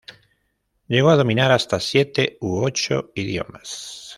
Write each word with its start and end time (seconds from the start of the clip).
Llegó 0.87 1.11
a 1.11 1.15
dominar 1.15 1.51
hasta 1.51 1.79
siete 1.79 2.39
u 2.41 2.63
ocho 2.65 3.11
idiomas. 3.13 4.09